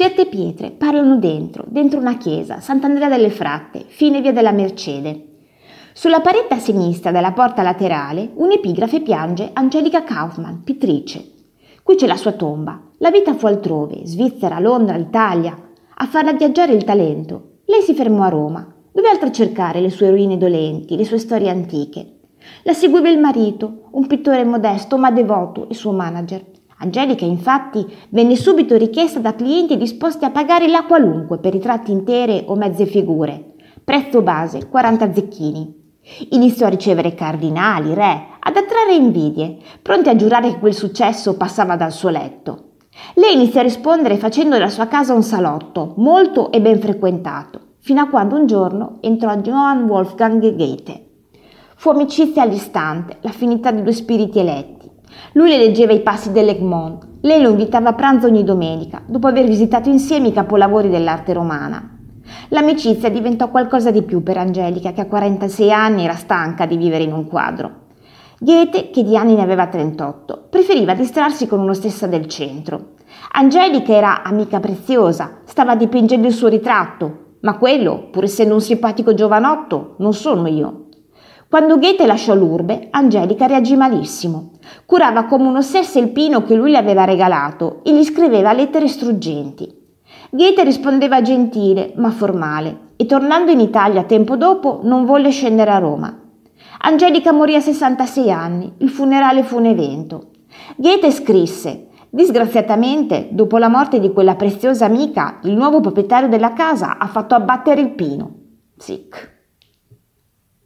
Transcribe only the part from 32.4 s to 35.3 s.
o mezze figure. Prezzo base 40